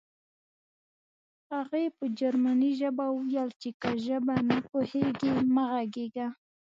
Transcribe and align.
هغې 1.53 1.85
په 1.97 2.05
جرمني 2.19 2.71
ژبه 2.79 3.05
وویل 3.11 3.49
چې 3.61 3.69
که 3.81 3.89
ژبه 4.05 4.35
نه 4.49 4.57
پوهېږې 4.69 5.31
مه 5.53 5.63
غږېږه 5.71 6.27